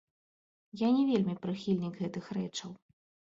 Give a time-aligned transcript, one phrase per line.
[0.81, 2.73] Я не вельмі прыхільнік гэтых рэчаў.